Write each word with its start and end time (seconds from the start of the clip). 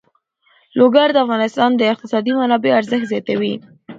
لوگر 0.79 1.07
د 1.11 1.17
افغانستان 1.25 1.69
د 1.75 1.81
اقتصادي 1.93 2.31
منابعو 2.39 2.77
ارزښت 2.79 3.05
زیاتوي. 3.11 3.53